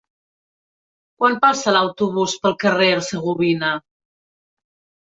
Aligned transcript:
Quan 1.19 1.35
passa 1.45 1.75
l'autobús 1.77 2.35
pel 2.47 2.59
carrer 2.65 2.89
Hercegovina? 2.97 3.73